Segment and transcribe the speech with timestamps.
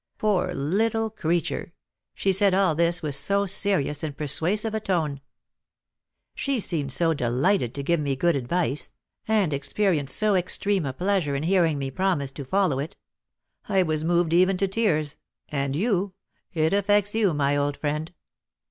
[0.17, 1.73] Poor little creature!
[2.15, 5.21] she said all this with so serious and persuasive a tone.
[6.33, 8.89] She seemed so delighted to give me good advice,
[9.27, 12.97] and experienced so extreme a pleasure in hearing me promise to follow it!
[13.69, 15.17] I was moved even to tears;
[15.49, 16.15] and you,
[16.51, 18.11] it affects you, my old friend."